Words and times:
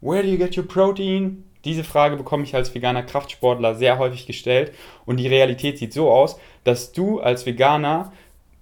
Where 0.00 0.22
do 0.22 0.28
you 0.28 0.38
get 0.38 0.56
your 0.56 0.66
protein? 0.66 1.44
Diese 1.64 1.84
Frage 1.84 2.16
bekomme 2.16 2.44
ich 2.44 2.54
als 2.54 2.74
veganer 2.74 3.02
Kraftsportler 3.02 3.74
sehr 3.74 3.98
häufig 3.98 4.26
gestellt 4.26 4.72
und 5.04 5.18
die 5.18 5.28
Realität 5.28 5.76
sieht 5.76 5.92
so 5.92 6.10
aus, 6.10 6.38
dass 6.64 6.92
du 6.92 7.20
als 7.20 7.44
Veganer 7.44 8.12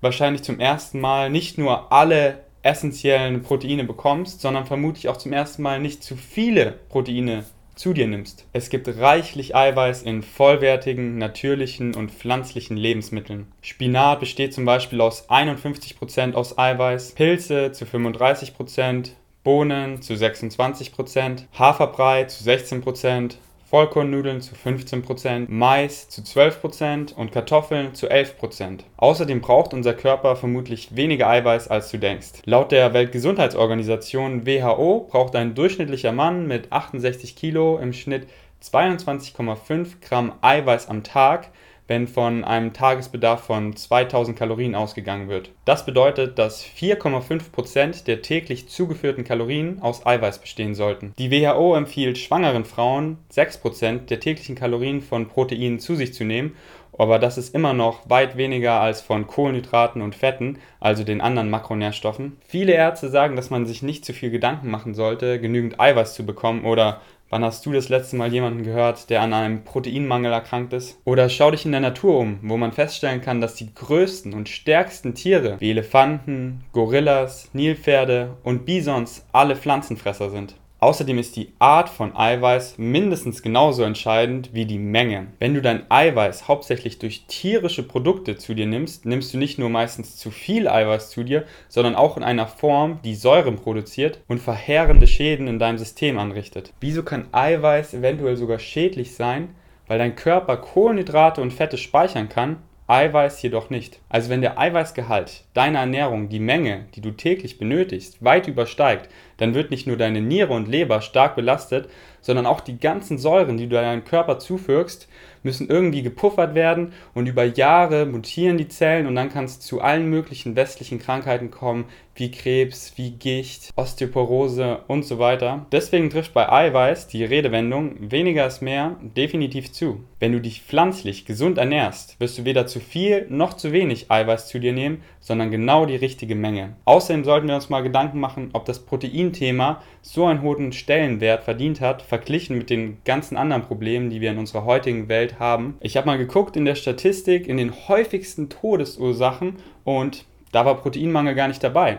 wahrscheinlich 0.00 0.42
zum 0.42 0.58
ersten 0.58 1.00
Mal 1.00 1.30
nicht 1.30 1.56
nur 1.56 1.92
alle 1.92 2.40
essentiellen 2.62 3.42
Proteine 3.42 3.84
bekommst, 3.84 4.40
sondern 4.40 4.66
vermutlich 4.66 5.08
auch 5.08 5.16
zum 5.16 5.32
ersten 5.32 5.62
Mal 5.62 5.78
nicht 5.78 6.02
zu 6.02 6.16
viele 6.16 6.72
Proteine 6.88 7.44
zu 7.76 7.92
dir 7.92 8.08
nimmst. 8.08 8.44
Es 8.52 8.68
gibt 8.68 8.88
reichlich 8.88 9.54
Eiweiß 9.54 10.02
in 10.02 10.22
vollwertigen, 10.22 11.18
natürlichen 11.18 11.94
und 11.94 12.10
pflanzlichen 12.10 12.76
Lebensmitteln. 12.76 13.46
Spinat 13.62 14.18
besteht 14.18 14.52
zum 14.52 14.64
Beispiel 14.64 15.00
aus 15.00 15.30
51% 15.30 16.34
aus 16.34 16.58
Eiweiß, 16.58 17.12
Pilze 17.12 17.70
zu 17.70 17.84
35%, 17.84 19.10
Bohnen 19.48 20.02
zu 20.02 20.12
26%, 20.12 21.44
Haferbrei 21.58 22.24
zu 22.24 22.44
16%, 22.44 23.36
Vollkornnudeln 23.70 24.42
zu 24.42 24.54
15%, 24.54 25.46
Mais 25.48 26.10
zu 26.10 26.20
12% 26.20 27.14
und 27.14 27.32
Kartoffeln 27.32 27.94
zu 27.94 28.10
11%. 28.10 28.80
Außerdem 28.98 29.40
braucht 29.40 29.72
unser 29.72 29.94
Körper 29.94 30.36
vermutlich 30.36 30.94
weniger 30.96 31.30
Eiweiß 31.30 31.68
als 31.68 31.90
du 31.90 31.96
denkst. 31.96 32.42
Laut 32.44 32.72
der 32.72 32.92
Weltgesundheitsorganisation 32.92 34.46
WHO 34.46 35.06
braucht 35.10 35.34
ein 35.34 35.54
durchschnittlicher 35.54 36.12
Mann 36.12 36.46
mit 36.46 36.70
68 36.70 37.34
Kilo 37.34 37.78
im 37.78 37.94
Schnitt 37.94 38.28
22,5 38.62 40.02
Gramm 40.06 40.34
Eiweiß 40.42 40.90
am 40.90 41.04
Tag, 41.04 41.48
wenn 41.88 42.06
von 42.06 42.44
einem 42.44 42.72
Tagesbedarf 42.72 43.42
von 43.42 43.74
2000 43.74 44.38
Kalorien 44.38 44.74
ausgegangen 44.74 45.28
wird. 45.28 45.50
Das 45.64 45.84
bedeutet, 45.84 46.38
dass 46.38 46.64
4,5% 46.64 48.04
der 48.04 48.22
täglich 48.22 48.68
zugeführten 48.68 49.24
Kalorien 49.24 49.82
aus 49.82 50.06
Eiweiß 50.06 50.38
bestehen 50.38 50.74
sollten. 50.74 51.14
Die 51.18 51.30
WHO 51.30 51.74
empfiehlt 51.74 52.18
schwangeren 52.18 52.64
Frauen 52.64 53.18
6% 53.32 54.06
der 54.06 54.20
täglichen 54.20 54.54
Kalorien 54.54 55.00
von 55.00 55.26
Proteinen 55.26 55.80
zu 55.80 55.96
sich 55.96 56.14
zu 56.14 56.24
nehmen, 56.24 56.54
aber 56.98 57.20
das 57.20 57.38
ist 57.38 57.54
immer 57.54 57.72
noch 57.72 58.10
weit 58.10 58.36
weniger 58.36 58.80
als 58.80 59.00
von 59.00 59.26
Kohlenhydraten 59.26 60.02
und 60.02 60.16
Fetten, 60.16 60.58
also 60.80 61.04
den 61.04 61.20
anderen 61.20 61.48
Makronährstoffen. 61.48 62.38
Viele 62.44 62.72
Ärzte 62.72 63.08
sagen, 63.08 63.36
dass 63.36 63.50
man 63.50 63.66
sich 63.66 63.82
nicht 63.82 64.04
zu 64.04 64.12
viel 64.12 64.30
Gedanken 64.30 64.68
machen 64.68 64.94
sollte, 64.94 65.40
genügend 65.40 65.80
Eiweiß 65.80 66.14
zu 66.14 66.26
bekommen 66.26 66.64
oder 66.64 67.00
Wann 67.30 67.44
hast 67.44 67.66
du 67.66 67.72
das 67.72 67.90
letzte 67.90 68.16
Mal 68.16 68.32
jemanden 68.32 68.62
gehört, 68.62 69.10
der 69.10 69.20
an 69.20 69.34
einem 69.34 69.62
Proteinmangel 69.62 70.32
erkrankt 70.32 70.72
ist? 70.72 70.98
Oder 71.04 71.28
schau 71.28 71.50
dich 71.50 71.66
in 71.66 71.72
der 71.72 71.82
Natur 71.82 72.18
um, 72.18 72.38
wo 72.42 72.56
man 72.56 72.72
feststellen 72.72 73.20
kann, 73.20 73.42
dass 73.42 73.54
die 73.54 73.74
größten 73.74 74.32
und 74.32 74.48
stärksten 74.48 75.14
Tiere 75.14 75.56
wie 75.58 75.70
Elefanten, 75.70 76.64
Gorillas, 76.72 77.50
Nilpferde 77.52 78.38
und 78.44 78.64
Bisons 78.64 79.26
alle 79.32 79.56
Pflanzenfresser 79.56 80.30
sind. 80.30 80.54
Außerdem 80.80 81.18
ist 81.18 81.34
die 81.34 81.52
Art 81.58 81.88
von 81.88 82.14
Eiweiß 82.14 82.78
mindestens 82.78 83.42
genauso 83.42 83.82
entscheidend 83.82 84.50
wie 84.52 84.64
die 84.64 84.78
Menge. 84.78 85.26
Wenn 85.40 85.54
du 85.54 85.60
dein 85.60 85.90
Eiweiß 85.90 86.46
hauptsächlich 86.46 87.00
durch 87.00 87.24
tierische 87.26 87.82
Produkte 87.82 88.36
zu 88.36 88.54
dir 88.54 88.66
nimmst, 88.66 89.04
nimmst 89.04 89.34
du 89.34 89.38
nicht 89.38 89.58
nur 89.58 89.70
meistens 89.70 90.16
zu 90.16 90.30
viel 90.30 90.68
Eiweiß 90.68 91.10
zu 91.10 91.24
dir, 91.24 91.46
sondern 91.68 91.96
auch 91.96 92.16
in 92.16 92.22
einer 92.22 92.46
Form, 92.46 93.00
die 93.02 93.16
Säuren 93.16 93.56
produziert 93.56 94.20
und 94.28 94.40
verheerende 94.40 95.08
Schäden 95.08 95.48
in 95.48 95.58
deinem 95.58 95.78
System 95.78 96.16
anrichtet. 96.16 96.72
Wieso 96.80 97.02
kann 97.02 97.26
Eiweiß 97.32 97.94
eventuell 97.94 98.36
sogar 98.36 98.60
schädlich 98.60 99.16
sein? 99.16 99.56
Weil 99.88 99.98
dein 99.98 100.14
Körper 100.14 100.58
Kohlenhydrate 100.58 101.40
und 101.40 101.52
Fette 101.52 101.78
speichern 101.78 102.28
kann 102.28 102.58
Eiweiß 102.88 103.42
jedoch 103.42 103.68
nicht. 103.68 104.00
Also 104.08 104.30
wenn 104.30 104.40
der 104.40 104.58
Eiweißgehalt 104.58 105.44
deiner 105.52 105.80
Ernährung 105.80 106.30
die 106.30 106.40
Menge, 106.40 106.86
die 106.94 107.02
du 107.02 107.10
täglich 107.10 107.58
benötigst, 107.58 108.24
weit 108.24 108.48
übersteigt, 108.48 109.10
dann 109.36 109.54
wird 109.54 109.70
nicht 109.70 109.86
nur 109.86 109.98
deine 109.98 110.22
Niere 110.22 110.54
und 110.54 110.68
Leber 110.68 111.02
stark 111.02 111.36
belastet, 111.36 111.90
sondern 112.22 112.46
auch 112.46 112.60
die 112.62 112.80
ganzen 112.80 113.18
Säuren, 113.18 113.58
die 113.58 113.68
du 113.68 113.76
deinem 113.76 114.04
Körper 114.04 114.38
zufügst, 114.38 115.06
müssen 115.42 115.68
irgendwie 115.68 116.02
gepuffert 116.02 116.54
werden 116.54 116.92
und 117.14 117.26
über 117.26 117.44
Jahre 117.44 118.06
mutieren 118.06 118.58
die 118.58 118.68
Zellen 118.68 119.06
und 119.06 119.14
dann 119.14 119.30
kann 119.30 119.44
es 119.44 119.60
zu 119.60 119.80
allen 119.80 120.08
möglichen 120.08 120.56
westlichen 120.56 120.98
Krankheiten 120.98 121.50
kommen, 121.50 121.86
wie 122.18 122.30
Krebs, 122.30 122.94
wie 122.96 123.12
Gicht, 123.12 123.70
Osteoporose 123.76 124.80
und 124.88 125.04
so 125.04 125.18
weiter. 125.18 125.66
Deswegen 125.70 126.10
trifft 126.10 126.34
bei 126.34 126.50
Eiweiß 126.50 127.06
die 127.06 127.24
Redewendung 127.24 128.10
weniger 128.10 128.46
ist 128.46 128.60
mehr 128.60 128.96
definitiv 129.00 129.72
zu. 129.72 130.04
Wenn 130.18 130.32
du 130.32 130.40
dich 130.40 130.62
pflanzlich 130.62 131.26
gesund 131.26 131.58
ernährst, 131.58 132.18
wirst 132.18 132.38
du 132.38 132.44
weder 132.44 132.66
zu 132.66 132.80
viel 132.80 133.26
noch 133.28 133.54
zu 133.54 133.72
wenig 133.72 134.10
Eiweiß 134.10 134.48
zu 134.48 134.58
dir 134.58 134.72
nehmen, 134.72 135.02
sondern 135.20 135.52
genau 135.52 135.86
die 135.86 135.94
richtige 135.94 136.34
Menge. 136.34 136.74
Außerdem 136.86 137.22
sollten 137.22 137.46
wir 137.46 137.54
uns 137.54 137.68
mal 137.68 137.82
Gedanken 137.82 138.18
machen, 138.18 138.50
ob 138.52 138.64
das 138.64 138.84
Proteinthema 138.84 139.80
so 140.02 140.26
einen 140.26 140.42
hohen 140.42 140.72
Stellenwert 140.72 141.44
verdient 141.44 141.80
hat, 141.80 142.02
verglichen 142.02 142.58
mit 142.58 142.68
den 142.68 142.98
ganzen 143.04 143.36
anderen 143.36 143.62
Problemen, 143.62 144.10
die 144.10 144.20
wir 144.20 144.32
in 144.32 144.38
unserer 144.38 144.64
heutigen 144.64 145.08
Welt 145.08 145.27
haben. 145.38 145.76
Ich 145.80 145.96
habe 145.96 146.06
mal 146.06 146.18
geguckt 146.18 146.56
in 146.56 146.64
der 146.64 146.74
Statistik 146.74 147.48
in 147.48 147.56
den 147.56 147.72
häufigsten 147.88 148.48
Todesursachen 148.48 149.56
und 149.84 150.24
da 150.52 150.64
war 150.64 150.76
Proteinmangel 150.76 151.34
gar 151.34 151.48
nicht 151.48 151.62
dabei. 151.62 151.98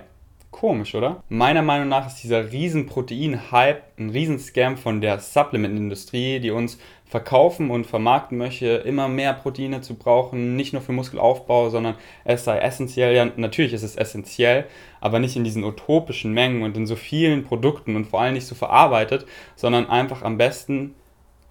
Komisch, 0.52 0.96
oder? 0.96 1.24
Meiner 1.30 1.62
Meinung 1.62 1.90
nach 1.90 2.08
ist 2.08 2.24
dieser 2.24 2.52
riesen 2.52 2.88
Protein-Hype 2.88 3.84
ein 4.00 4.10
riesen 4.10 4.40
Scam 4.40 4.78
von 4.78 5.00
der 5.00 5.20
Supplement-Industrie, 5.20 6.40
die 6.40 6.50
uns 6.50 6.80
verkaufen 7.06 7.70
und 7.70 7.86
vermarkten 7.86 8.38
möchte, 8.38 8.68
immer 8.68 9.08
mehr 9.08 9.34
Proteine 9.34 9.82
zu 9.82 9.96
brauchen, 9.96 10.56
nicht 10.56 10.74
nur 10.74 10.82
für 10.82 10.92
Muskelaufbau, 10.92 11.70
sondern 11.70 11.96
es 12.24 12.46
sei 12.46 12.60
essentiell. 12.60 13.16
Ja, 13.16 13.28
natürlich 13.36 13.74
ist 13.74 13.84
es 13.84 13.96
essentiell, 13.96 14.66
aber 15.02 15.20
nicht 15.20 15.36
in 15.36 15.44
diesen 15.44 15.64
utopischen 15.64 16.34
Mengen 16.34 16.64
und 16.64 16.78
in 16.78 16.88
so 16.88 16.96
vielen 16.96 17.44
Produkten 17.44 17.96
und 17.96 18.06
vor 18.06 18.22
allem 18.22 18.34
nicht 18.34 18.48
so 18.48 18.56
verarbeitet, 18.56 19.26
sondern 19.56 19.88
einfach 19.88 20.24
am 20.24 20.38
besten 20.38 20.96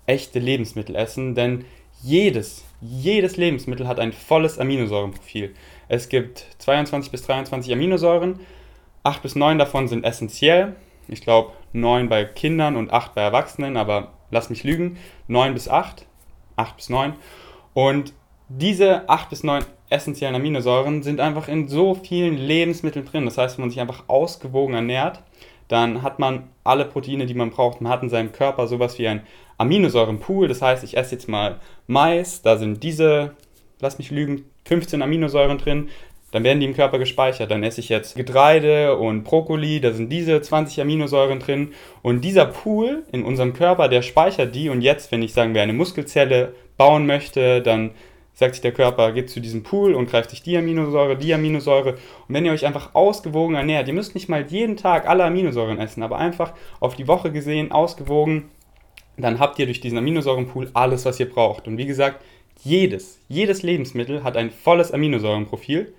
echte 0.08 0.41
Lebensmittel 0.41 0.96
essen, 0.96 1.36
denn 1.36 1.64
jedes, 2.02 2.64
jedes 2.80 3.36
Lebensmittel 3.36 3.86
hat 3.86 4.00
ein 4.00 4.12
volles 4.12 4.58
Aminosäurenprofil. 4.58 5.54
Es 5.88 6.08
gibt 6.08 6.46
22 6.58 7.12
bis 7.12 7.22
23 7.22 7.72
Aminosäuren, 7.72 8.41
8 9.04 9.22
bis 9.22 9.36
9 9.36 9.58
davon 9.58 9.88
sind 9.88 10.04
essentiell. 10.04 10.76
Ich 11.08 11.22
glaube 11.22 11.52
9 11.72 12.08
bei 12.08 12.24
Kindern 12.24 12.76
und 12.76 12.92
8 12.92 13.14
bei 13.14 13.22
Erwachsenen, 13.22 13.76
aber 13.76 14.12
lass 14.30 14.50
mich 14.50 14.64
lügen. 14.64 14.98
9 15.28 15.54
bis 15.54 15.69
8, 15.69 16.04
8 16.56 16.76
bis 16.76 16.88
9. 16.90 17.14
Und 17.75 18.12
diese 18.48 19.08
8 19.08 19.30
bis 19.30 19.44
9 19.44 19.64
essentiellen 19.90 20.34
Aminosäuren 20.34 21.02
sind 21.02 21.20
einfach 21.20 21.48
in 21.48 21.69
so 21.69 21.94
vielen 21.94 22.36
Lebensmitteln 22.36 23.06
drin. 23.06 23.25
Das 23.25 23.38
heißt, 23.38 23.56
wenn 23.56 23.64
man 23.64 23.70
sich 23.70 23.80
einfach 23.80 24.04
ausgewogen 24.08 24.75
ernährt, 24.75 25.22
dann 25.69 26.03
hat 26.03 26.19
man 26.19 26.45
alle 26.65 26.87
Proteine, 26.87 27.27
die 27.27 27.34
man 27.34 27.51
braucht. 27.51 27.81
Man 27.81 27.93
hat 27.93 28.03
in 28.03 28.09
seinem 28.09 28.33
Körper 28.33 28.67
sowas 28.67 28.99
wie 28.99 29.06
ein 29.06 29.23
Aminosäurenpool. 29.59 30.49
Das 30.49 30.62
heißt, 30.62 30.83
ich 30.83 30.97
esse 30.97 31.15
jetzt 31.15 31.29
mal 31.29 31.61
Mais, 31.87 32.43
da 32.43 32.56
sind 32.56 32.83
diese, 32.83 33.33
lass 33.81 33.99
mich 33.99 34.11
lügen, 34.11 34.45
15 34.65 35.03
Aminosäuren 35.03 35.59
drin. 35.59 35.89
Dann 36.31 36.45
werden 36.45 36.61
die 36.61 36.67
im 36.67 36.75
Körper 36.75 36.99
gespeichert. 36.99 37.51
Dann 37.51 37.62
esse 37.62 37.81
ich 37.81 37.89
jetzt 37.89 38.17
Getreide 38.17 38.97
und 38.97 39.25
Brokkoli, 39.25 39.81
da 39.81 39.93
sind 39.93 40.11
diese 40.11 40.41
20 40.41 40.81
Aminosäuren 40.81 41.39
drin. 41.39 41.73
Und 42.03 42.23
dieser 42.23 42.47
Pool 42.47 43.05
in 43.12 43.25
unserem 43.25 43.53
Körper, 43.53 43.89
der 43.89 44.03
speichert 44.03 44.55
die. 44.55 44.69
Und 44.69 44.83
jetzt, 44.83 45.12
wenn 45.12 45.23
ich 45.23 45.33
sagen 45.33 45.55
wir 45.55 45.62
eine 45.62 45.73
Muskelzelle 45.73 46.55
bauen 46.77 47.06
möchte, 47.06 47.62
dann 47.62 47.93
sagt 48.38 48.54
sich 48.54 48.62
der 48.62 48.71
Körper, 48.71 49.10
geht 49.10 49.31
zu 49.31 49.41
diesem 49.41 49.65
Pool 49.65 49.94
und 49.94 50.09
greift 50.09 50.31
sich 50.31 50.43
die 50.43 50.56
Aminosäure, 50.56 51.16
die 51.16 51.34
Aminosäure. 51.34 51.94
Und 51.94 51.99
wenn 52.28 52.44
ihr 52.44 52.53
euch 52.53 52.65
einfach 52.65 52.94
ausgewogen 52.94 53.56
ernährt, 53.56 53.88
ihr 53.88 53.94
müsst 53.94 54.15
nicht 54.15 54.28
mal 54.28 54.47
jeden 54.47 54.76
Tag 54.76 55.09
alle 55.09 55.25
Aminosäuren 55.25 55.81
essen, 55.81 56.04
aber 56.04 56.19
einfach 56.19 56.53
auf 56.78 56.94
die 56.94 57.09
Woche 57.09 57.32
gesehen, 57.32 57.72
ausgewogen, 57.72 58.44
dann 59.16 59.41
habt 59.41 59.59
ihr 59.59 59.66
durch 59.66 59.81
diesen 59.81 59.99
Aminosäurenpool 59.99 60.71
alles, 60.72 61.04
was 61.04 61.19
ihr 61.19 61.28
braucht. 61.28 61.66
Und 61.66 61.78
wie 61.78 61.87
gesagt, 61.87 62.25
jedes, 62.62 63.19
jedes 63.26 63.65
Lebensmittel 63.65 64.22
hat 64.22 64.37
ein 64.37 64.53
volles 64.53 64.93
Aminosäurenprofil. 64.93 65.93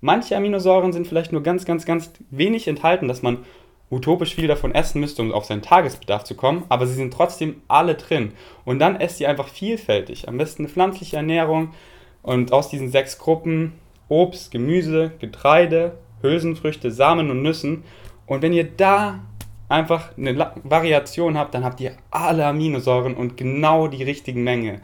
Manche 0.00 0.36
Aminosäuren 0.36 0.92
sind 0.92 1.06
vielleicht 1.06 1.30
nur 1.30 1.44
ganz, 1.44 1.64
ganz, 1.64 1.86
ganz 1.86 2.10
wenig 2.30 2.66
enthalten, 2.66 3.06
dass 3.06 3.22
man 3.22 3.44
utopisch 3.90 4.34
viel 4.34 4.48
davon 4.48 4.74
essen 4.74 5.00
müsste, 5.00 5.22
um 5.22 5.32
auf 5.32 5.44
seinen 5.44 5.62
Tagesbedarf 5.62 6.24
zu 6.24 6.34
kommen, 6.34 6.64
aber 6.68 6.86
sie 6.86 6.94
sind 6.94 7.12
trotzdem 7.12 7.62
alle 7.68 7.94
drin. 7.94 8.32
Und 8.64 8.78
dann 8.78 8.96
esst 8.96 9.20
ihr 9.20 9.28
einfach 9.28 9.48
vielfältig. 9.48 10.28
Am 10.28 10.38
besten 10.38 10.62
eine 10.64 10.72
pflanzliche 10.72 11.16
Ernährung 11.16 11.70
und 12.22 12.52
aus 12.52 12.68
diesen 12.68 12.90
sechs 12.90 13.18
Gruppen 13.18 13.72
Obst, 14.08 14.50
Gemüse, 14.50 15.12
Getreide, 15.18 15.98
Hülsenfrüchte, 16.22 16.90
Samen 16.90 17.30
und 17.30 17.42
Nüssen. 17.42 17.84
Und 18.26 18.42
wenn 18.42 18.52
ihr 18.52 18.64
da 18.64 19.20
einfach 19.68 20.16
eine 20.16 20.52
Variation 20.64 21.36
habt, 21.36 21.54
dann 21.54 21.64
habt 21.64 21.80
ihr 21.80 21.92
alle 22.10 22.46
Aminosäuren 22.46 23.14
und 23.14 23.36
genau 23.36 23.86
die 23.86 24.02
richtige 24.02 24.38
Menge. 24.38 24.80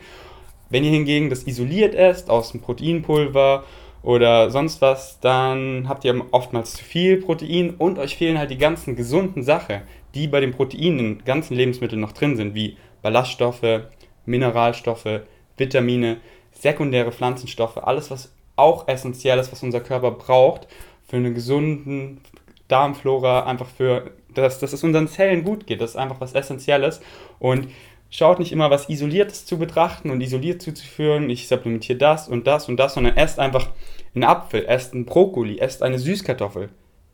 Wenn 0.71 0.85
ihr 0.85 0.91
hingegen 0.91 1.31
das 1.31 1.47
isoliert 1.47 1.95
esst 1.95 2.31
aus 2.31 2.53
dem 2.53 2.61
Proteinpulver 2.61 3.65
oder 4.05 4.51
sonst 4.51 4.81
was, 4.83 5.19
dann 5.21 5.89
habt 5.89 6.05
ihr 6.05 6.25
oftmals 6.31 6.75
zu 6.75 6.85
viel 6.85 7.21
Protein 7.21 7.75
und 7.79 7.99
euch 7.99 8.17
fehlen 8.17 8.39
halt 8.39 8.51
die 8.51 8.59
ganzen 8.59 8.97
gesunden 8.97 9.43
Sachen, 9.43 9.81
die 10.15 10.29
bei 10.29 10.41
den 10.41 10.53
Proteinen 10.53 10.99
in 10.99 11.25
ganzen 11.25 11.57
Lebensmitteln 11.57 12.01
noch 12.01 12.13
drin 12.13 12.37
sind, 12.37 12.55
wie 12.55 12.77
Ballaststoffe, 13.03 13.83
Mineralstoffe, 14.27 15.23
Vitamine, 15.57 16.19
sekundäre 16.53 17.13
Pflanzenstoffe, 17.13 17.79
alles 17.79 18.11
was 18.11 18.33
auch 18.57 18.87
essentiell 18.89 19.39
ist, 19.39 19.51
was 19.51 19.63
unser 19.63 19.81
Körper 19.81 20.13
braucht 20.13 20.69
für 21.09 21.17
einen 21.17 21.35
gesunden 21.35 22.21
Darmflora, 22.69 23.45
einfach 23.45 23.69
für 23.69 24.13
dass, 24.35 24.59
dass 24.59 24.73
es 24.73 24.85
unseren 24.85 25.09
Zellen 25.09 25.45
gut 25.45 25.67
geht. 25.67 25.81
Das 25.81 25.91
ist 25.91 25.97
einfach 25.97 26.21
was 26.21 26.35
Essentielles. 26.35 27.01
Und 27.39 27.69
schaut 28.15 28.39
nicht 28.39 28.53
immer 28.53 28.71
was 28.71 28.89
Isoliertes 28.89 29.45
zu 29.45 29.59
betrachten 29.59 30.11
und 30.11 30.21
isoliert 30.21 30.63
zuzuführen. 30.63 31.29
Ich 31.31 31.49
supplementiere 31.49 31.99
das 31.99 32.29
und 32.29 32.47
das 32.47 32.69
und 32.69 32.77
das, 32.77 32.95
sondern 32.95 33.17
esst 33.17 33.41
einfach 33.41 33.71
einen 34.15 34.23
Apfel, 34.23 34.65
esst 34.67 34.95
einen 34.95 35.05
Brokkoli, 35.05 35.59
esst 35.59 35.83
eine 35.83 35.99
Süßkartoffel. 35.99 36.69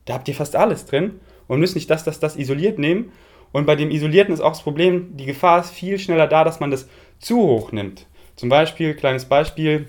Da 0.05 0.14
habt 0.14 0.29
ihr 0.29 0.35
fast 0.35 0.56
alles 0.56 0.85
drin 0.85 1.19
und 1.49 1.58
müsst 1.58 1.75
nicht 1.75 1.88
das, 1.88 2.05
das, 2.05 2.20
das 2.20 2.37
isoliert 2.37 2.79
nehmen. 2.79 3.12
Und 3.50 3.64
bei 3.64 3.76
dem 3.76 3.91
Isolierten 3.91 4.35
ist 4.35 4.43
auch 4.43 4.52
das 4.52 4.62
Problem, 4.62 5.17
die 5.17 5.25
Gefahr 5.25 5.61
ist 5.61 5.70
viel 5.70 5.99
schneller 5.99 6.26
da, 6.26 6.44
dass 6.44 6.61
man 6.61 6.70
das 6.70 6.87
zu 7.19 7.38
hoch 7.38 7.73
nimmt. 7.73 8.06
Zum 8.37 8.50
Beispiel, 8.50 8.94
kleines 8.94 9.25
Beispiel, 9.25 9.88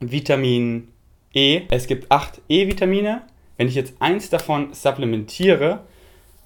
Vitamin 0.00 0.88
E. 1.32 1.62
Es 1.70 1.86
gibt 1.86 2.10
acht 2.10 2.40
E-Vitamine. 2.48 3.22
Wenn 3.56 3.68
ich 3.68 3.76
jetzt 3.76 3.94
eins 4.00 4.28
davon 4.28 4.74
supplementiere, 4.74 5.84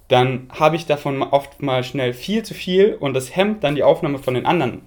dann 0.07 0.47
habe 0.49 0.75
ich 0.75 0.85
davon 0.85 1.21
oft 1.21 1.61
mal 1.61 1.83
schnell 1.83 2.13
viel 2.13 2.43
zu 2.43 2.53
viel 2.53 2.95
und 2.99 3.13
das 3.13 3.35
hemmt 3.35 3.63
dann 3.63 3.75
die 3.75 3.83
Aufnahme 3.83 4.19
von 4.19 4.33
den 4.33 4.45
anderen 4.45 4.81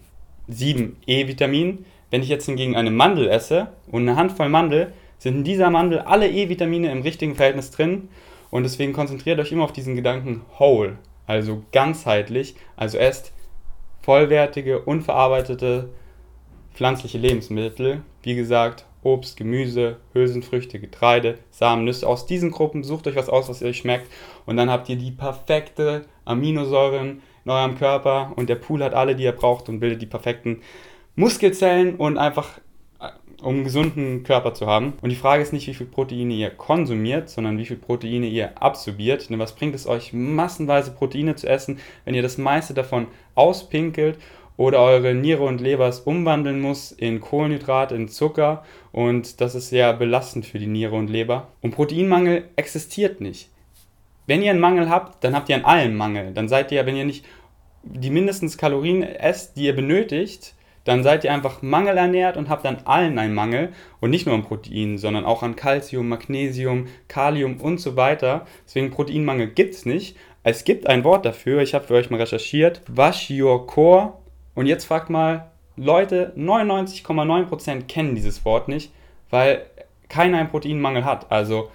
sieben 0.48 0.96
E-Vitaminen. 1.06 1.84
Wenn 2.10 2.22
ich 2.22 2.28
jetzt 2.28 2.46
hingegen 2.46 2.74
eine 2.74 2.90
Mandel 2.90 3.28
esse 3.28 3.68
und 3.90 4.02
eine 4.02 4.16
Handvoll 4.16 4.48
Mandel, 4.48 4.92
sind 5.18 5.36
in 5.36 5.44
dieser 5.44 5.70
Mandel 5.70 6.00
alle 6.00 6.28
E-Vitamine 6.28 6.90
im 6.90 7.02
richtigen 7.02 7.34
Verhältnis 7.34 7.70
drin 7.70 8.08
und 8.50 8.62
deswegen 8.64 8.92
konzentriert 8.92 9.38
euch 9.38 9.52
immer 9.52 9.64
auf 9.64 9.72
diesen 9.72 9.94
Gedanken 9.94 10.42
whole, 10.58 10.96
also 11.26 11.62
ganzheitlich, 11.72 12.56
also 12.76 12.98
esst 12.98 13.32
vollwertige, 14.00 14.80
unverarbeitete 14.80 15.90
pflanzliche 16.74 17.18
Lebensmittel, 17.18 18.00
wie 18.22 18.34
gesagt, 18.34 18.86
Obst, 19.02 19.36
Gemüse, 19.36 19.96
Hülsenfrüchte, 20.12 20.78
Getreide, 20.78 21.38
Samen, 21.50 21.84
Nüsse. 21.84 22.06
Aus 22.06 22.26
diesen 22.26 22.50
Gruppen 22.50 22.84
sucht 22.84 23.06
euch 23.06 23.16
was 23.16 23.28
aus, 23.28 23.48
was 23.48 23.62
euch 23.62 23.78
schmeckt. 23.78 24.06
Und 24.46 24.56
dann 24.56 24.70
habt 24.70 24.88
ihr 24.88 24.96
die 24.96 25.10
perfekte 25.10 26.04
Aminosäuren 26.24 27.22
in 27.44 27.50
eurem 27.50 27.78
Körper 27.78 28.32
und 28.36 28.48
der 28.48 28.56
Pool 28.56 28.84
hat 28.84 28.94
alle, 28.94 29.16
die 29.16 29.24
ihr 29.24 29.32
braucht 29.32 29.68
und 29.68 29.80
bildet 29.80 30.02
die 30.02 30.06
perfekten 30.06 30.60
Muskelzellen 31.16 31.96
und 31.96 32.18
einfach 32.18 32.58
äh, 33.00 33.08
um 33.42 33.56
einen 33.56 33.64
gesunden 33.64 34.22
Körper 34.22 34.54
zu 34.54 34.66
haben. 34.66 34.94
Und 35.00 35.10
die 35.10 35.16
Frage 35.16 35.42
ist 35.42 35.52
nicht, 35.52 35.66
wie 35.66 35.74
viel 35.74 35.86
Proteine 35.86 36.34
ihr 36.34 36.50
konsumiert, 36.50 37.30
sondern 37.30 37.58
wie 37.58 37.66
viel 37.66 37.76
Proteine 37.76 38.26
ihr 38.26 38.62
absorbiert. 38.62 39.30
Denn 39.30 39.38
was 39.38 39.54
bringt 39.54 39.74
es 39.74 39.86
euch, 39.86 40.12
massenweise 40.12 40.92
Proteine 40.92 41.36
zu 41.36 41.48
essen, 41.48 41.78
wenn 42.04 42.14
ihr 42.14 42.22
das 42.22 42.38
meiste 42.38 42.74
davon 42.74 43.06
auspinkelt 43.34 44.18
oder 44.60 44.82
eure 44.82 45.14
Niere 45.14 45.44
und 45.44 45.62
Leber 45.62 45.88
es 45.88 46.00
umwandeln 46.00 46.60
muss 46.60 46.92
in 46.92 47.22
Kohlenhydrat, 47.22 47.92
in 47.92 48.08
Zucker 48.08 48.62
und 48.92 49.40
das 49.40 49.54
ist 49.54 49.70
sehr 49.70 49.94
belastend 49.94 50.44
für 50.44 50.58
die 50.58 50.66
Niere 50.66 50.96
und 50.96 51.08
Leber. 51.08 51.48
Und 51.62 51.74
Proteinmangel 51.74 52.44
existiert 52.56 53.22
nicht. 53.22 53.48
Wenn 54.26 54.42
ihr 54.42 54.50
einen 54.50 54.60
Mangel 54.60 54.90
habt, 54.90 55.24
dann 55.24 55.34
habt 55.34 55.48
ihr 55.48 55.56
an 55.56 55.64
allem 55.64 55.96
Mangel. 55.96 56.34
Dann 56.34 56.46
seid 56.46 56.70
ihr, 56.72 56.84
wenn 56.84 56.94
ihr 56.94 57.06
nicht 57.06 57.24
die 57.84 58.10
mindestens 58.10 58.58
Kalorien 58.58 59.02
esst, 59.02 59.56
die 59.56 59.64
ihr 59.64 59.74
benötigt, 59.74 60.54
dann 60.84 61.02
seid 61.02 61.24
ihr 61.24 61.32
einfach 61.32 61.62
mangelernährt 61.62 62.36
und 62.36 62.50
habt 62.50 62.66
an 62.66 62.82
allen 62.84 63.18
einen 63.18 63.34
Mangel 63.34 63.72
und 64.00 64.10
nicht 64.10 64.26
nur 64.26 64.34
an 64.34 64.42
Proteinen, 64.42 64.98
sondern 64.98 65.24
auch 65.24 65.42
an 65.42 65.56
Calcium, 65.56 66.06
Magnesium, 66.06 66.88
Kalium 67.08 67.62
und 67.62 67.80
so 67.80 67.96
weiter. 67.96 68.44
Deswegen 68.66 68.90
Proteinmangel 68.90 69.46
gibt 69.46 69.72
es 69.72 69.86
nicht. 69.86 70.18
Es 70.42 70.64
gibt 70.64 70.86
ein 70.86 71.02
Wort 71.04 71.24
dafür, 71.24 71.62
ich 71.62 71.72
habe 71.72 71.86
für 71.86 71.94
euch 71.94 72.10
mal 72.10 72.20
recherchiert. 72.20 72.82
Wash 72.88 73.30
your 73.30 73.66
core 73.66 74.19
und 74.54 74.66
jetzt 74.66 74.84
fragt 74.84 75.10
mal, 75.10 75.50
Leute, 75.76 76.32
99,9% 76.36 77.86
kennen 77.86 78.14
dieses 78.14 78.44
Wort 78.44 78.68
nicht, 78.68 78.92
weil 79.30 79.66
keiner 80.08 80.38
einen 80.38 80.50
Proteinmangel 80.50 81.04
hat. 81.04 81.30
Also 81.30 81.70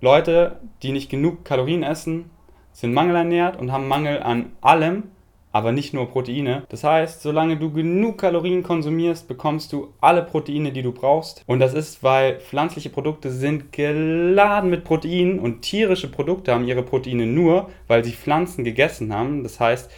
Leute, 0.00 0.60
die 0.82 0.92
nicht 0.92 1.08
genug 1.08 1.44
Kalorien 1.44 1.82
essen, 1.82 2.30
sind 2.72 2.92
mangelernährt 2.92 3.58
und 3.58 3.72
haben 3.72 3.88
Mangel 3.88 4.22
an 4.22 4.52
allem, 4.60 5.04
aber 5.52 5.70
nicht 5.70 5.94
nur 5.94 6.10
Proteine. 6.10 6.64
Das 6.68 6.82
heißt, 6.82 7.22
solange 7.22 7.56
du 7.56 7.70
genug 7.70 8.18
Kalorien 8.18 8.64
konsumierst, 8.64 9.28
bekommst 9.28 9.72
du 9.72 9.94
alle 10.00 10.24
Proteine, 10.24 10.72
die 10.72 10.82
du 10.82 10.90
brauchst. 10.90 11.44
Und 11.46 11.60
das 11.60 11.74
ist, 11.74 12.02
weil 12.02 12.40
pflanzliche 12.40 12.90
Produkte 12.90 13.30
sind 13.30 13.70
geladen 13.72 14.68
mit 14.68 14.82
Proteinen 14.82 15.38
und 15.38 15.62
tierische 15.62 16.10
Produkte 16.10 16.52
haben 16.52 16.66
ihre 16.66 16.82
Proteine 16.82 17.24
nur, 17.24 17.70
weil 17.86 18.04
sie 18.04 18.12
Pflanzen 18.12 18.64
gegessen 18.64 19.14
haben. 19.14 19.44
Das 19.44 19.60
heißt, 19.60 19.90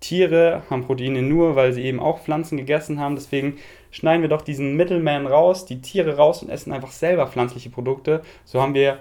Tiere 0.00 0.62
haben 0.70 0.84
Proteine 0.84 1.22
nur, 1.22 1.56
weil 1.56 1.72
sie 1.72 1.84
eben 1.84 2.00
auch 2.00 2.20
Pflanzen 2.20 2.56
gegessen 2.56 2.98
haben. 2.98 3.14
Deswegen 3.14 3.58
schneiden 3.90 4.22
wir 4.22 4.28
doch 4.28 4.42
diesen 4.42 4.76
Middleman 4.76 5.26
raus, 5.26 5.66
die 5.66 5.80
Tiere 5.80 6.16
raus 6.16 6.42
und 6.42 6.48
essen 6.48 6.72
einfach 6.72 6.90
selber 6.90 7.26
pflanzliche 7.26 7.70
Produkte. 7.70 8.22
So 8.44 8.60
haben 8.60 8.74
wir, 8.74 8.98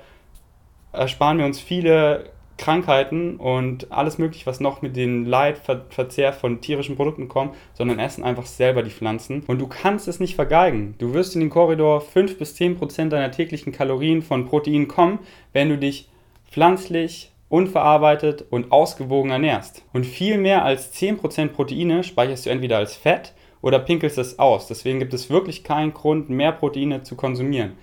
ersparen 0.92 1.38
wir 1.38 1.46
uns 1.46 1.60
viele 1.60 2.32
Krankheiten 2.58 3.38
und 3.38 3.92
alles 3.92 4.18
mögliche, 4.18 4.46
was 4.46 4.60
noch 4.60 4.82
mit 4.82 4.98
dem 4.98 5.26
Leidverzehr 5.26 6.34
von 6.34 6.60
tierischen 6.60 6.98
Produkten 6.98 7.30
kommt, 7.30 7.56
sondern 7.74 7.98
essen 8.00 8.24
einfach 8.24 8.46
selber 8.46 8.84
die 8.84 8.92
Pflanzen. 8.92 9.44
Und 9.48 9.60
du 9.60 9.68
kannst 9.68 10.08
es 10.08 10.20
nicht 10.20 10.36
vergeigen. 10.36 10.96
Du 11.00 11.14
wirst 11.14 11.34
in 11.34 11.40
den 11.40 11.50
Korridor 11.50 12.02
5 12.02 12.38
bis 12.38 12.56
10 12.56 12.78
Prozent 12.78 13.14
deiner 13.14 13.32
täglichen 13.32 13.72
Kalorien 13.72 14.22
von 14.22 14.46
Protein 14.46 14.90
kommen, 14.90 15.20
wenn 15.54 15.70
du 15.70 15.78
dich 15.78 16.10
pflanzlich 16.52 17.29
unverarbeitet 17.50 18.46
und 18.50 18.72
ausgewogen 18.72 19.32
ernährst. 19.32 19.84
Und 19.92 20.06
viel 20.06 20.38
mehr 20.38 20.64
als 20.64 20.94
10% 20.94 21.50
Proteine 21.50 22.04
speicherst 22.04 22.46
du 22.46 22.50
entweder 22.52 22.78
als 22.78 22.96
Fett 22.96 23.34
oder 23.62 23.80
pinkelst 23.80 24.18
es 24.18 24.40
aus. 24.40 24.68
Deswegen 24.68 25.00
gibt 25.00 25.14
es 25.14 25.30
wirklich 25.30 25.64
keinen 25.64 25.94
Grund, 25.94 26.30
mehr 26.30 26.52
Proteine 26.52 27.04
zu 27.04 27.16
konsumieren. 27.16 27.74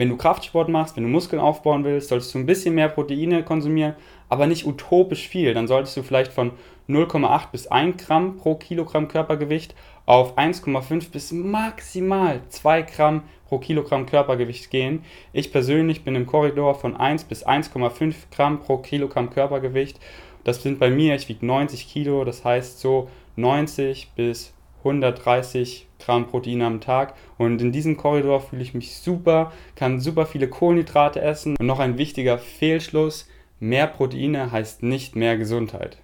Wenn 0.00 0.08
du 0.08 0.16
Kraftsport 0.16 0.70
machst, 0.70 0.96
wenn 0.96 1.02
du 1.02 1.10
Muskeln 1.10 1.42
aufbauen 1.42 1.84
willst, 1.84 2.08
solltest 2.08 2.32
du 2.32 2.38
ein 2.38 2.46
bisschen 2.46 2.74
mehr 2.74 2.88
Proteine 2.88 3.42
konsumieren, 3.42 3.96
aber 4.30 4.46
nicht 4.46 4.66
utopisch 4.66 5.28
viel. 5.28 5.52
Dann 5.52 5.68
solltest 5.68 5.94
du 5.94 6.02
vielleicht 6.02 6.32
von 6.32 6.52
0,8 6.88 7.50
bis 7.52 7.66
1 7.66 8.02
Gramm 8.02 8.38
pro 8.38 8.54
Kilogramm 8.54 9.08
Körpergewicht 9.08 9.74
auf 10.06 10.38
1,5 10.38 11.10
bis 11.10 11.32
maximal 11.32 12.40
2 12.48 12.80
Gramm 12.80 13.24
pro 13.46 13.58
Kilogramm 13.58 14.06
Körpergewicht 14.06 14.70
gehen. 14.70 15.04
Ich 15.34 15.52
persönlich 15.52 16.02
bin 16.02 16.14
im 16.14 16.24
Korridor 16.24 16.76
von 16.76 16.96
1 16.96 17.24
bis 17.24 17.46
1,5 17.46 18.14
Gramm 18.34 18.60
pro 18.60 18.78
Kilogramm 18.78 19.28
Körpergewicht. 19.28 20.00
Das 20.44 20.62
sind 20.62 20.78
bei 20.78 20.88
mir, 20.88 21.14
ich 21.14 21.28
wiege 21.28 21.44
90 21.44 21.86
Kilo, 21.86 22.24
das 22.24 22.42
heißt 22.42 22.80
so 22.80 23.10
90 23.36 24.12
bis 24.16 24.54
130 24.80 25.88
Gramm 25.98 26.26
Protein 26.26 26.62
am 26.62 26.80
Tag. 26.80 27.14
Und 27.38 27.60
in 27.62 27.72
diesem 27.72 27.96
Korridor 27.96 28.40
fühle 28.40 28.62
ich 28.62 28.74
mich 28.74 28.96
super, 28.96 29.52
kann 29.76 30.00
super 30.00 30.26
viele 30.26 30.48
Kohlenhydrate 30.48 31.20
essen. 31.20 31.56
Und 31.58 31.66
noch 31.66 31.78
ein 31.78 31.98
wichtiger 31.98 32.38
Fehlschluss, 32.38 33.28
mehr 33.58 33.86
Proteine 33.86 34.52
heißt 34.52 34.82
nicht 34.82 35.16
mehr 35.16 35.36
Gesundheit. 35.36 35.98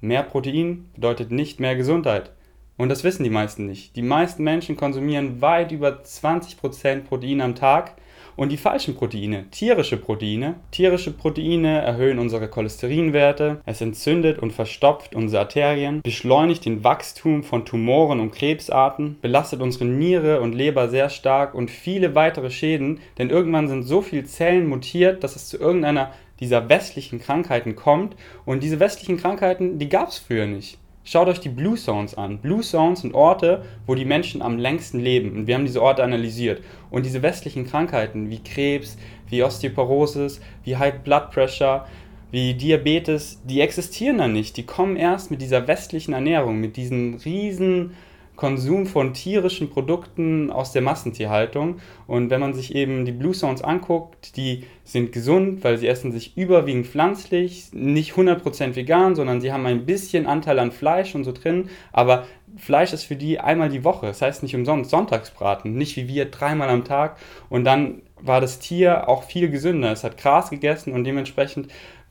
Mehr 0.00 0.22
Protein 0.22 0.88
bedeutet 0.94 1.30
nicht 1.30 1.60
mehr 1.60 1.76
Gesundheit. 1.76 2.32
Und 2.78 2.88
das 2.88 3.04
wissen 3.04 3.24
die 3.24 3.30
meisten 3.30 3.66
nicht. 3.66 3.94
Die 3.96 4.02
meisten 4.02 4.42
Menschen 4.42 4.76
konsumieren 4.76 5.42
weit 5.42 5.70
über 5.70 6.00
20% 6.02 7.02
Protein 7.02 7.42
am 7.42 7.54
Tag 7.54 7.96
und 8.40 8.48
die 8.48 8.56
falschen 8.56 8.94
Proteine, 8.94 9.44
tierische 9.50 9.98
Proteine. 9.98 10.54
Tierische 10.70 11.10
Proteine 11.10 11.82
erhöhen 11.82 12.18
unsere 12.18 12.48
Cholesterinwerte, 12.48 13.60
es 13.66 13.82
entzündet 13.82 14.38
und 14.38 14.54
verstopft 14.54 15.14
unsere 15.14 15.42
Arterien, 15.42 16.00
beschleunigt 16.00 16.64
den 16.64 16.82
Wachstum 16.82 17.42
von 17.42 17.66
Tumoren 17.66 18.18
und 18.18 18.30
Krebsarten, 18.30 19.18
belastet 19.20 19.60
unsere 19.60 19.84
Niere 19.84 20.40
und 20.40 20.54
Leber 20.54 20.88
sehr 20.88 21.10
stark 21.10 21.54
und 21.54 21.70
viele 21.70 22.14
weitere 22.14 22.50
Schäden, 22.50 23.00
denn 23.18 23.28
irgendwann 23.28 23.68
sind 23.68 23.82
so 23.82 24.00
viele 24.00 24.24
Zellen 24.24 24.66
mutiert, 24.66 25.22
dass 25.22 25.36
es 25.36 25.46
zu 25.50 25.58
irgendeiner 25.58 26.10
dieser 26.40 26.70
westlichen 26.70 27.20
Krankheiten 27.20 27.76
kommt 27.76 28.16
und 28.46 28.62
diese 28.62 28.80
westlichen 28.80 29.18
Krankheiten, 29.18 29.78
die 29.78 29.90
gab 29.90 30.08
es 30.08 30.16
früher 30.16 30.46
nicht. 30.46 30.78
Schaut 31.02 31.28
euch 31.28 31.40
die 31.40 31.48
Blue 31.48 31.76
Zones 31.76 32.14
an. 32.14 32.38
Blue 32.38 32.60
Zones 32.60 33.00
sind 33.00 33.14
Orte, 33.14 33.64
wo 33.86 33.94
die 33.94 34.04
Menschen 34.04 34.42
am 34.42 34.58
längsten 34.58 35.00
leben. 35.00 35.32
Und 35.32 35.46
wir 35.46 35.54
haben 35.54 35.64
diese 35.64 35.82
Orte 35.82 36.04
analysiert. 36.04 36.62
Und 36.90 37.06
diese 37.06 37.22
westlichen 37.22 37.66
Krankheiten 37.66 38.28
wie 38.28 38.42
Krebs, 38.42 38.98
wie 39.28 39.42
Osteoporosis, 39.42 40.40
wie 40.64 40.76
High 40.76 41.00
Blood 41.00 41.30
Pressure, 41.30 41.86
wie 42.30 42.54
Diabetes, 42.54 43.40
die 43.44 43.60
existieren 43.60 44.18
da 44.18 44.28
nicht. 44.28 44.56
Die 44.56 44.66
kommen 44.66 44.96
erst 44.96 45.30
mit 45.30 45.40
dieser 45.40 45.66
westlichen 45.66 46.12
Ernährung, 46.12 46.60
mit 46.60 46.76
diesen 46.76 47.14
riesen 47.14 47.92
Konsum 48.40 48.86
von 48.86 49.12
tierischen 49.12 49.68
Produkten 49.68 50.50
aus 50.50 50.72
der 50.72 50.80
Massentierhaltung. 50.80 51.76
Und 52.06 52.30
wenn 52.30 52.40
man 52.40 52.54
sich 52.54 52.74
eben 52.74 53.04
die 53.04 53.12
Blue 53.12 53.34
Zones 53.34 53.60
anguckt, 53.60 54.34
die 54.38 54.64
sind 54.82 55.12
gesund, 55.12 55.62
weil 55.62 55.76
sie 55.76 55.86
essen 55.86 56.10
sich 56.10 56.38
überwiegend 56.38 56.86
pflanzlich, 56.86 57.68
nicht 57.74 58.14
100% 58.14 58.76
vegan, 58.76 59.14
sondern 59.14 59.42
sie 59.42 59.52
haben 59.52 59.66
ein 59.66 59.84
bisschen 59.84 60.26
Anteil 60.26 60.58
an 60.58 60.72
Fleisch 60.72 61.14
und 61.14 61.24
so 61.24 61.32
drin. 61.32 61.68
Aber 61.92 62.24
Fleisch 62.56 62.94
ist 62.94 63.04
für 63.04 63.14
die 63.14 63.38
einmal 63.38 63.68
die 63.68 63.84
Woche. 63.84 64.06
Das 64.06 64.22
heißt 64.22 64.42
nicht 64.42 64.56
umsonst 64.56 64.90
Sonntagsbraten, 64.90 65.74
nicht 65.74 65.96
wie 65.96 66.08
wir 66.08 66.30
dreimal 66.30 66.70
am 66.70 66.84
Tag. 66.84 67.18
Und 67.50 67.64
dann 67.64 68.00
war 68.22 68.40
das 68.40 68.58
Tier 68.58 69.06
auch 69.10 69.24
viel 69.24 69.50
gesünder. 69.50 69.92
Es 69.92 70.02
hat 70.02 70.16
Gras 70.16 70.48
gegessen 70.48 70.94
und 70.94 71.04
dementsprechend 71.04 71.68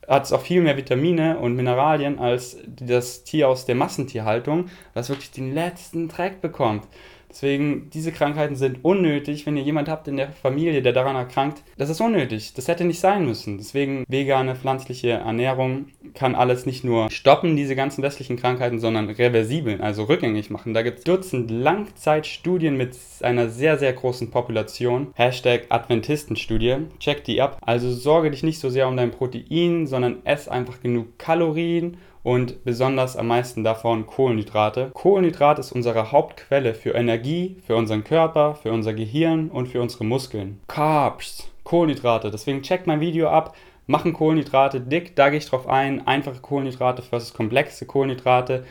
hat 0.10 0.26
es 0.26 0.34
auch 0.34 0.42
viel 0.42 0.62
mehr 0.62 0.76
Vitamine 0.76 1.38
und 1.40 1.56
Mineralien 1.56 2.20
als 2.20 2.58
das 2.68 3.24
Tier 3.24 3.48
aus 3.48 3.66
der 3.66 3.76
Massentierhaltung, 3.76 4.66
was 4.94 5.10
wirklich 5.10 5.32
den 5.32 5.54
letzten 5.54 6.08
Dreck 6.08 6.42
bekommt. 6.42 6.88
Deswegen, 7.30 7.90
diese 7.92 8.12
Krankheiten 8.12 8.56
sind 8.56 8.84
unnötig. 8.84 9.46
Wenn 9.46 9.58
ihr 9.58 9.64
jemand 9.64 9.88
habt 9.88 10.08
in 10.08 10.18
der 10.18 10.32
Familie, 10.32 10.82
der 10.82 10.94
daran 10.94 11.16
erkrankt, 11.16 11.64
das 11.78 11.90
ist 11.90 12.02
unnötig. 12.02 12.54
Das 12.54 12.68
hätte 12.68 12.86
nicht 12.86 13.00
sein 13.00 13.26
müssen. 13.26 13.58
Deswegen, 13.58 14.06
vegane, 14.08 14.56
pflanzliche 14.56 15.12
Ernährung 15.12 15.88
kann 16.14 16.36
alles 16.36 16.66
nicht 16.66 16.84
nur 16.84 17.10
stoppen, 17.12 17.56
diese 17.56 17.76
ganzen 17.76 18.02
westlichen 18.02 18.38
Krankheiten, 18.38 18.80
sondern 18.80 19.10
reversibeln, 19.10 19.82
also 19.82 20.04
rückgängig 20.06 20.50
machen. 20.50 20.74
Da 20.74 20.82
gibt 20.82 21.00
es 21.00 21.04
Dutzend 21.04 21.52
Langzeitstudien 21.52 22.76
mit 22.78 22.98
einer 23.22 23.50
sehr, 23.50 23.78
sehr 23.78 23.94
großen 23.94 24.32
Population. 24.32 25.14
Hashtag 25.16 25.68
Adventistenstudie. 25.70 26.78
Check 27.00 27.24
die 27.24 27.42
ab. 27.42 27.58
Also 27.62 27.92
sorge 27.92 28.32
dich 28.32 28.44
nicht 28.44 28.60
so 28.60 28.70
sehr 28.70 28.88
um 28.88 28.98
dein 28.98 29.12
Protein, 29.12 29.88
sondern 29.88 30.26
ess 30.26 30.48
einfach 30.48 30.82
genug 30.82 31.18
Kalorien 31.18 31.98
und 32.30 32.64
besonders 32.64 33.18
am 33.18 33.26
meisten 33.26 33.64
davon 33.64 34.06
Kohlenhydrate. 34.06 34.92
Kohlenhydrat 34.94 35.58
ist 35.58 35.72
unsere 35.72 36.12
Hauptquelle 36.12 36.76
für 36.76 36.92
Energie, 36.92 37.56
für 37.66 37.76
unseren 37.76 38.04
Körper, 38.04 38.54
für 38.54 38.72
unser 38.72 38.94
Gehirn 38.94 39.50
und 39.50 39.68
für 39.68 39.82
unsere 39.82 40.04
Muskeln. 40.04 40.60
Carbs, 40.68 41.50
Kohlenhydrate. 41.64 42.30
Deswegen 42.30 42.62
checkt 42.62 42.86
mein 42.86 43.00
Video 43.00 43.30
ab. 43.30 43.56
Machen 43.88 44.14
Kohlenhydrate 44.14 44.80
dick, 44.80 45.16
da 45.16 45.30
gehe 45.30 45.40
ich 45.40 45.48
drauf 45.48 45.68
ein. 45.68 46.06
Einfache 46.06 46.40
Kohlenhydrate 46.40 47.02
versus 47.02 47.34
komplexe 47.34 47.88
Kohlenhydrate. 47.88 48.64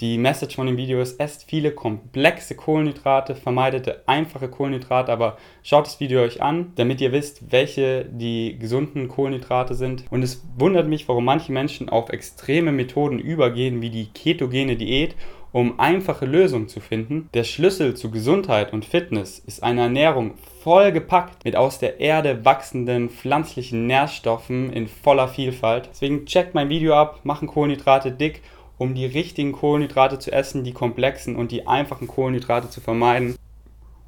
Die 0.00 0.18
Message 0.18 0.56
von 0.56 0.66
dem 0.66 0.76
Video 0.76 1.00
ist, 1.00 1.20
esst 1.20 1.44
viele 1.48 1.70
komplexe 1.70 2.56
Kohlenhydrate, 2.56 3.36
vermeidet 3.36 4.02
einfache 4.06 4.48
Kohlenhydrate, 4.48 5.12
aber 5.12 5.38
schaut 5.62 5.86
das 5.86 6.00
Video 6.00 6.22
euch 6.22 6.42
an, 6.42 6.72
damit 6.74 7.00
ihr 7.00 7.12
wisst, 7.12 7.52
welche 7.52 8.04
die 8.04 8.58
gesunden 8.58 9.06
Kohlenhydrate 9.06 9.74
sind. 9.74 10.04
Und 10.10 10.24
es 10.24 10.42
wundert 10.58 10.88
mich, 10.88 11.06
warum 11.08 11.24
manche 11.24 11.52
Menschen 11.52 11.88
auf 11.88 12.10
extreme 12.10 12.72
Methoden 12.72 13.20
übergehen, 13.20 13.82
wie 13.82 13.90
die 13.90 14.06
ketogene 14.06 14.74
Diät, 14.74 15.14
um 15.52 15.78
einfache 15.78 16.26
Lösungen 16.26 16.66
zu 16.66 16.80
finden. 16.80 17.28
Der 17.32 17.44
Schlüssel 17.44 17.94
zu 17.94 18.10
Gesundheit 18.10 18.72
und 18.72 18.84
Fitness 18.84 19.38
ist 19.38 19.62
eine 19.62 19.82
Ernährung 19.82 20.34
vollgepackt 20.64 21.44
mit 21.44 21.54
aus 21.54 21.78
der 21.78 22.00
Erde 22.00 22.44
wachsenden 22.44 23.08
pflanzlichen 23.08 23.86
Nährstoffen 23.86 24.72
in 24.72 24.88
voller 24.88 25.28
Vielfalt. 25.28 25.90
Deswegen 25.92 26.26
checkt 26.26 26.56
mein 26.56 26.70
Video 26.70 26.94
ab, 26.94 27.20
machen 27.22 27.46
Kohlenhydrate 27.46 28.10
dick 28.10 28.42
um 28.78 28.94
die 28.94 29.06
richtigen 29.06 29.52
Kohlenhydrate 29.52 30.18
zu 30.18 30.32
essen, 30.32 30.64
die 30.64 30.72
komplexen 30.72 31.36
und 31.36 31.52
die 31.52 31.66
einfachen 31.66 32.08
Kohlenhydrate 32.08 32.70
zu 32.70 32.80
vermeiden. 32.80 33.36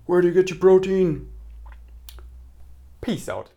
Where 0.06 0.22
do 0.22 0.28
you 0.28 0.34
get 0.34 0.50
your 0.50 0.58
protein? 0.58 1.28
Peace 3.00 3.28
out. 3.28 3.55